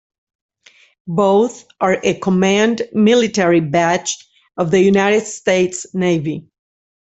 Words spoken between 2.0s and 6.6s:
a command military badge of the United States Navy.